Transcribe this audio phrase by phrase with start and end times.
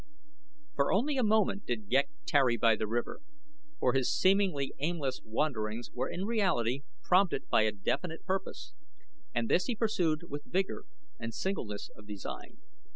[0.73, 3.21] For only a moment did Ghek tarry by the river,
[3.79, 8.73] for his seemingly aimless wanderings were in reality prompted by a definite purpose,
[9.31, 10.85] and this he pursued with vigor
[11.19, 12.57] and singleness of design.